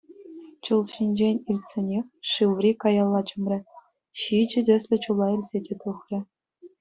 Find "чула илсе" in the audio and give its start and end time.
5.05-5.59